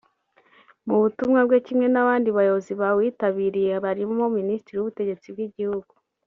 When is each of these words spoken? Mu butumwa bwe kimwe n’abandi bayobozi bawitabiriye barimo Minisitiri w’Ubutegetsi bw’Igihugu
Mu 0.87 0.95
butumwa 1.01 1.39
bwe 1.47 1.57
kimwe 1.65 1.87
n’abandi 1.91 2.29
bayobozi 2.37 2.71
bawitabiriye 2.81 3.73
barimo 3.85 4.25
Minisitiri 4.37 4.75
w’Ubutegetsi 4.77 5.27
bw’Igihugu 5.33 5.91